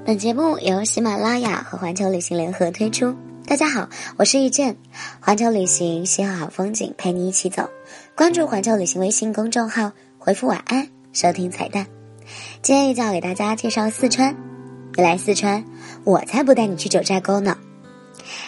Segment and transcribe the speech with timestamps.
[0.00, 3.14] 本节目由喜马拉雅和环球旅行联合推出。
[3.46, 4.76] 大家好，我是易见，
[5.20, 7.70] 环球旅行，邂逅好风景，陪你一起走。
[8.16, 11.86] 关注环球旅行微信公众号，回复晚安，收听彩蛋。
[12.62, 14.34] 今天就要给大家介绍四川。
[14.96, 15.64] 你来四川，
[16.02, 17.56] 我才不带你去九寨沟呢。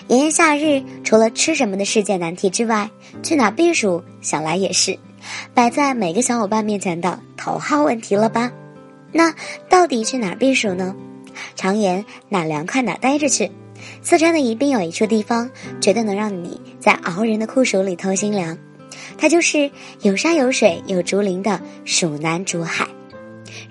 [0.08, 2.90] 炎炎夏日，除了吃什么的世界难题之外，
[3.22, 4.98] 去哪避暑，想来也是
[5.54, 8.50] 摆在每个小伙伴面前的头号问题了吧？
[9.12, 9.32] 那
[9.68, 10.92] 到底去哪儿避暑呢？
[11.54, 13.50] 常言哪凉快哪待着去。
[14.02, 18.56] 四川的宜宾有一处地方，绝对能让你在熬人的酷暑里偷心凉。
[19.18, 19.70] 它就是
[20.02, 22.86] 有山有水有竹林的蜀南竹海。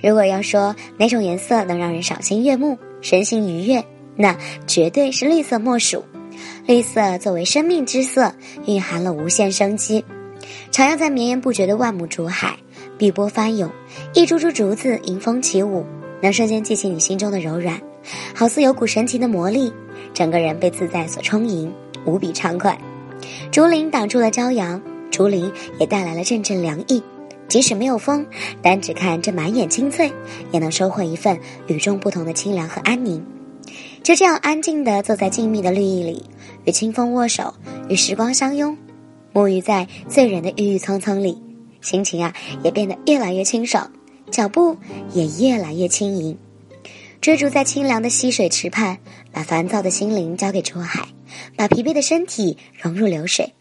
[0.02, 3.84] 如果要说哪种颜色能让人赏心悦目、身心愉悦，
[4.16, 4.38] 那
[4.68, 6.04] 绝对是绿色莫属。
[6.68, 8.34] 绿色作为生命之色，
[8.66, 10.04] 蕴含了无限生机。
[10.72, 12.58] 徜徉在绵延不绝的万亩竹海，
[12.98, 13.70] 碧波翻涌，
[14.14, 15.86] 一株株竹子迎风起舞，
[16.24, 17.82] 能瞬间激起你心中的柔软，
[18.34, 19.74] 好似有股神奇的魔力，
[20.14, 21.70] 整个人被自在所充盈，
[22.06, 22.80] 无比畅快。
[23.52, 25.52] 竹林挡住了朝阳，竹林
[25.82, 27.04] 也带来了阵阵凉意。
[27.50, 28.26] 即使没有风，
[28.62, 30.10] 单只看这满眼青翠，
[30.54, 33.22] 也能收获一份与众不同的清凉和安宁。
[34.02, 36.24] 就这样安静地坐在静谧的绿意里，
[36.64, 37.54] 与清风握手，
[37.90, 38.78] 与时光相拥，
[39.34, 41.38] 沐浴在醉人的郁郁葱葱里，
[41.82, 43.92] 心情啊也变得越来越清爽，
[44.34, 44.76] 脚步
[45.14, 46.36] 也越来越轻盈。
[47.22, 48.98] 追逐在清凉的溪水池畔，
[49.32, 51.08] 把烦躁的心灵交给竹海，
[51.56, 53.54] 把疲惫的身体融入流水，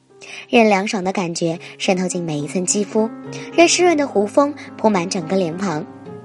[0.48, 3.08] 任凉爽的感觉渗透进每一寸肌肤，
[3.54, 5.84] 任湿润的湖风铺满整个脸庞。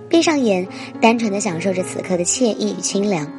[0.10, 0.66] 闭上眼，
[1.02, 3.30] 单纯的享受着此刻的惬意与清凉。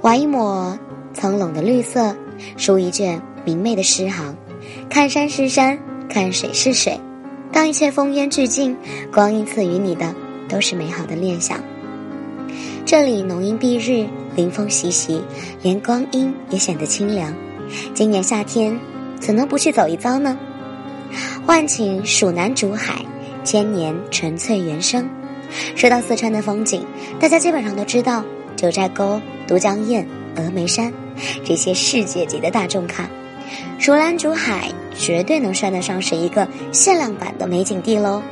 [0.00, 0.76] 划一抹
[1.12, 2.16] 苍冷的绿色，
[2.56, 4.34] 书一卷明媚的诗行，
[4.88, 6.98] 看山是山，看水是水。
[7.54, 8.76] 当一切烽烟俱尽，
[9.12, 10.12] 光阴赐予你的
[10.48, 11.62] 都是美好的念想。
[12.84, 15.22] 这里浓荫蔽日，林风习习，
[15.62, 17.32] 连光阴也显得清凉。
[17.94, 18.76] 今年夏天，
[19.20, 20.36] 怎能不去走一遭呢？
[21.46, 23.06] 万顷蜀南竹海，
[23.44, 25.08] 千年纯粹原生。
[25.76, 26.84] 说到四川的风景，
[27.20, 28.24] 大家基本上都知道。
[28.56, 30.04] 九寨沟、都江堰、
[30.34, 30.92] 峨眉山，
[31.44, 33.08] 这些世界级的大众卡，
[33.78, 38.22] 蜀南竹海绝对能算得上是一个限量版的美景地喽。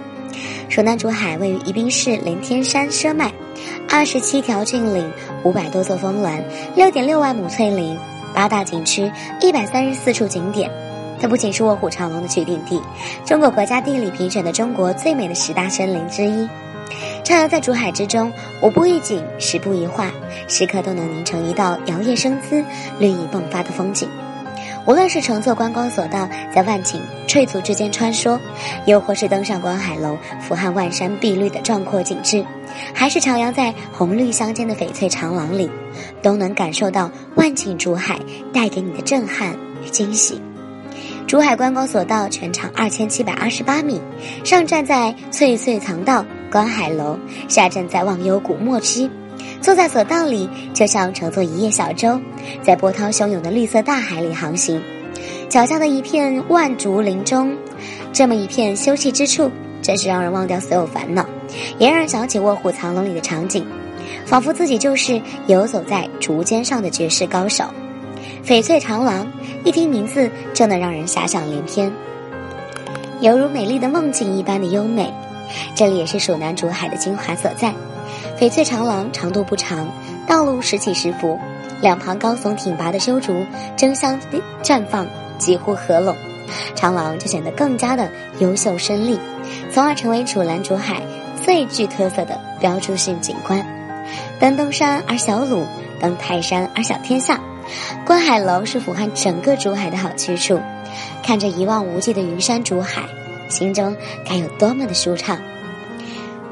[0.69, 3.31] 蜀南竹海位于宜宾市连天山奢脉，
[3.91, 5.12] 二十七条峻岭，
[5.45, 6.43] 五百多座峰峦，
[6.75, 7.99] 六点六万亩翠林，
[8.34, 10.71] 八大景区，一百三十四处景点。
[11.21, 12.81] 它不仅是卧虎藏龙的取景地，
[13.27, 16.49] 中国国家地理评选的中国最美的十大森林之一。
[17.23, 20.11] 徜徉在竹海之中，五步一景，十步一画，
[20.49, 22.65] 时刻都能凝成一道摇曳生姿、
[22.99, 24.09] 绿意迸发的风景。
[24.87, 26.97] 无论是乘坐观光索道在万顷
[27.28, 28.38] 翠竹之间穿梭，
[28.87, 32.44] 又或是登上观海楼俯瞰万山碧绿的壮阔景致，
[32.93, 35.70] 还是徜徉在红绿相间的翡翠长廊里，
[36.22, 38.19] 都能感受到万顷竹海
[38.53, 40.41] 带给你的震撼与惊喜。
[41.26, 44.00] 竹海观光索道全长二千七百二十八米，
[44.44, 46.25] 上站在翠翠藏道。
[46.50, 47.19] 观海楼
[47.49, 49.10] 下站在忘忧谷末期，
[49.60, 52.20] 坐在索道里，就像乘坐一叶小舟，
[52.62, 54.82] 在波涛汹涌的绿色大海里航行。
[55.48, 57.54] 脚下的一片万竹林中，
[58.12, 59.50] 这么一片休憩之处，
[59.82, 61.25] 真是让人忘掉所有烦恼，
[61.78, 63.65] 也让人想起卧虎藏龙里的场景，
[64.25, 67.64] 仿佛自己就是游走在竹尖上的绝世高手。
[68.44, 69.31] 翡翠长廊，
[69.62, 71.93] 一听名字就能让人遐想连篇，
[73.20, 75.12] 犹如美丽的梦境一般的优美。
[75.75, 77.75] 这里也是蜀南竹海的精华所在，
[78.42, 79.88] 翡翠长廊长度不长，
[80.26, 81.38] 道路时起时伏，
[81.80, 84.19] 两旁高耸挺拔的修竹争相
[84.64, 85.06] 绽放，
[85.38, 86.16] 几乎合拢，
[86.75, 88.10] 长廊就显得更加的
[88.41, 89.16] 优秀生丽，
[89.70, 91.00] 从而成为楚南竹海
[91.44, 93.64] 最具特色的标志性景观。
[94.41, 95.64] 登东山而小鲁，
[96.00, 97.41] 登泰山而小天下。
[98.04, 100.60] 观海楼是俯瞰整个竹海的好去处，
[101.22, 103.04] 看着一望无际的云山竹海。
[103.48, 103.97] 心中
[104.28, 105.38] 该有多么的舒畅！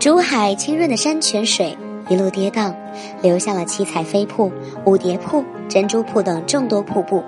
[0.01, 1.77] 竹海清润的山泉水
[2.09, 2.75] 一路跌宕，
[3.21, 4.51] 留下了七彩飞瀑、
[4.83, 7.23] 蝴蝶瀑、珍珠瀑等众多瀑布。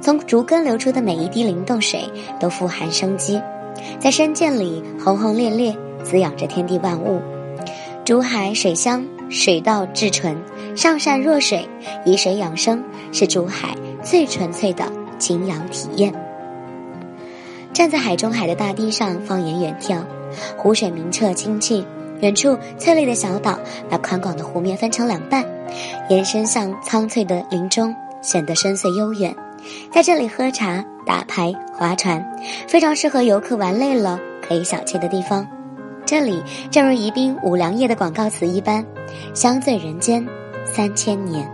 [0.00, 2.10] 从竹根流出的每一滴灵动水
[2.40, 3.38] 都富含生机，
[4.00, 7.20] 在山涧里轰轰烈烈，滋养着天地万物。
[8.02, 10.34] 竹海水乡，水道至纯，
[10.74, 11.68] 上善若水，
[12.06, 16.14] 以水养生，是竹海最纯粹的景仰体验。
[17.74, 19.98] 站在海中海的大堤上，放眼远眺，
[20.56, 21.86] 湖水明澈清静。
[22.20, 23.58] 远处翠绿的小岛，
[23.88, 25.44] 把宽广的湖面分成两半，
[26.08, 29.34] 延伸向苍翠的林中，显得深邃悠远。
[29.92, 32.24] 在这里喝茶、打牌、划船，
[32.68, 35.46] 非常适合游客玩累了可以小憩的地方。
[36.04, 38.84] 这里正如宜宾五粮液的广告词一般，
[39.34, 40.24] 香醉人间，
[40.64, 41.50] 三千年。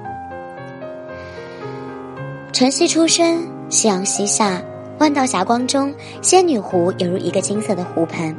[2.53, 4.62] 晨曦初升，夕阳西下，
[4.99, 8.37] 万道霞光中，仙女湖犹如一个金色的湖盆。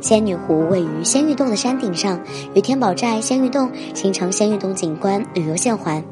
[0.00, 2.20] 仙女湖位于仙玉洞的山顶上，
[2.54, 6.02] 与天宝寨、仙玉洞形成仙玉洞景观旅游线环。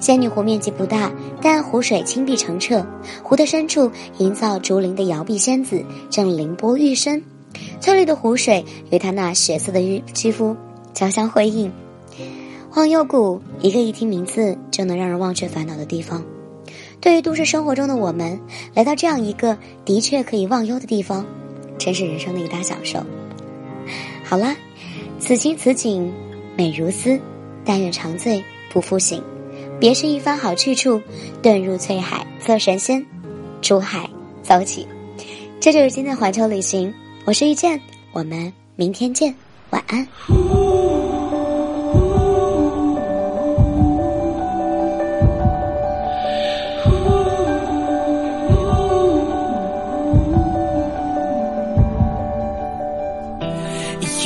[0.00, 2.86] 仙女湖面积不大，但湖水清碧澄澈，
[3.22, 7.22] 湖的深处营造竹林的摇臂仙子正凌波欲生，
[7.80, 10.56] 翠绿的湖水与她那血色的玉肌肤
[10.94, 11.70] 交相辉映。
[12.76, 16.22] 忘忧谷，一个一听名字就能让人忘却烦恼的地方。
[17.00, 18.38] 对于都市生活中的我们，
[18.74, 21.24] 来到这样一个的确可以忘忧的地方，
[21.78, 22.98] 真是人生的一大享受。
[24.24, 24.56] 好啦，
[25.18, 26.12] 此情此景，
[26.56, 27.18] 美如斯，
[27.64, 28.42] 但愿长醉
[28.72, 29.22] 不复醒。
[29.78, 31.00] 别是一番好去处，
[31.42, 33.04] 遁入翠海做神仙，
[33.60, 34.08] 出海
[34.42, 34.86] 走起。
[35.60, 36.92] 这就是今天的环球旅行，
[37.24, 37.80] 我是遇见，
[38.12, 39.34] 我们明天见，
[39.70, 40.95] 晚安。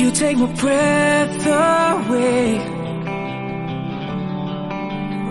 [0.01, 2.57] You take my breath away.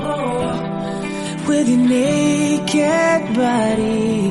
[0.01, 4.31] Oh, with your naked body.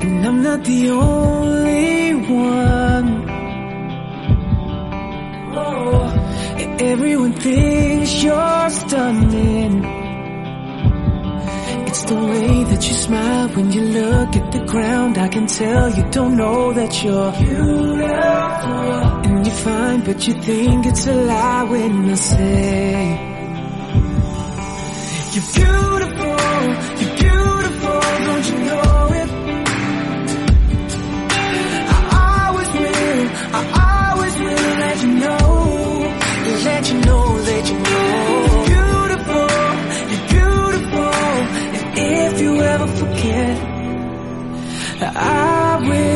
[0.00, 3.08] And I'm not the only one.
[5.54, 10.11] Oh, everyone thinks you're stunning.
[12.02, 15.18] It's the way that you smile when you look at the ground.
[15.18, 18.08] I can tell you don't know that you're beautiful.
[19.26, 23.06] And you're fine, but you think it's a lie when I say.
[25.32, 26.38] You're beautiful,
[27.00, 28.91] you're beautiful, don't you know
[45.04, 46.11] I will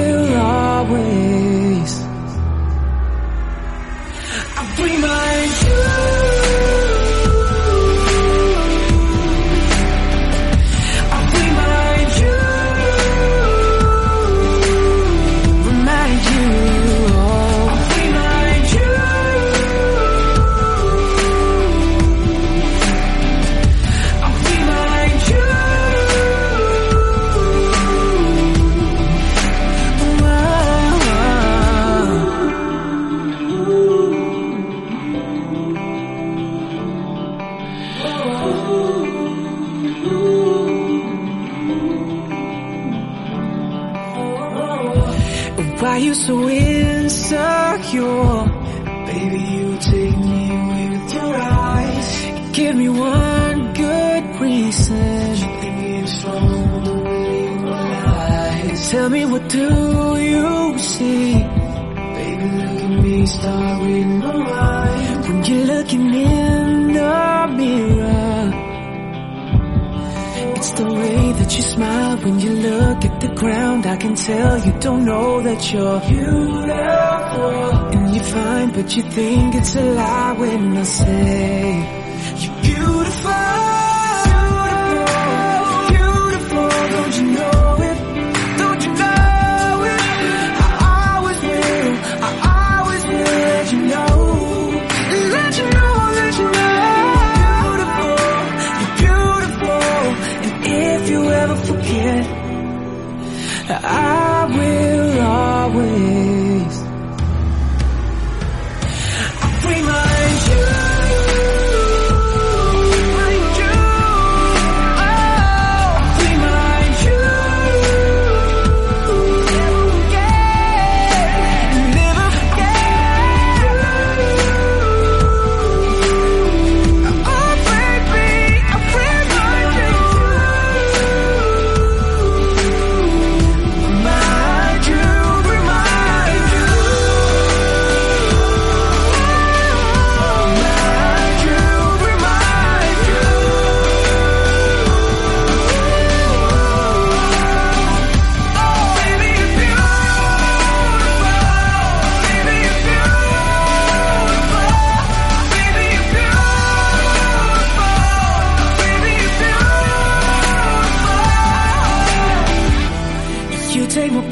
[45.81, 48.45] Why you so insecure?
[49.07, 52.27] Baby, you take me away with your eyes.
[52.53, 55.37] Give me one good reason.
[55.37, 56.67] You think it's wrong.
[58.91, 61.35] Tell me what do you see?
[61.35, 65.25] Baby, look at me, start reading my mind.
[65.27, 68.06] When you're looking in the mirror.
[70.77, 73.87] The way that you smile when you look at the ground.
[73.87, 76.71] I can tell you don't know that you're beautiful.
[77.97, 81.79] And you're fine, but you think it's a lie when I say
[82.43, 82.61] you're.
[82.63, 83.66] Beautiful,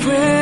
[0.04, 0.33] pray.